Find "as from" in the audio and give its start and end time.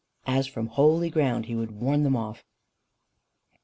0.25-0.65